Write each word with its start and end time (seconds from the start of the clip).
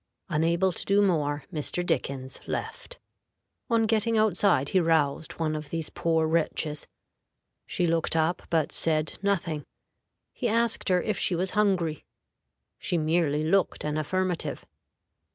Unable 0.29 0.71
to 0.71 0.83
do 0.83 0.99
more, 1.03 1.43
Mr. 1.53 1.85
Dickens 1.85 2.41
left. 2.47 2.97
On 3.69 3.83
getting 3.85 4.17
outside, 4.17 4.69
he 4.69 4.79
roused 4.79 5.33
one 5.33 5.55
of 5.55 5.69
these 5.69 5.91
poor 5.91 6.25
wretches. 6.25 6.87
She 7.67 7.85
looked 7.85 8.15
up, 8.15 8.41
but 8.49 8.71
said 8.71 9.19
nothing. 9.21 9.63
He 10.33 10.47
asked 10.49 10.89
her 10.89 11.03
if 11.03 11.19
she 11.19 11.35
was 11.35 11.51
hungry; 11.51 12.03
she 12.79 12.97
merely 12.97 13.43
looked 13.43 13.83
an 13.83 13.95
affirmative. 13.95 14.65